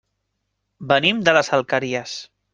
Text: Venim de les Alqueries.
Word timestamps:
Venim 0.93 1.21
de 1.29 1.37
les 1.39 1.53
Alqueries. 1.61 2.17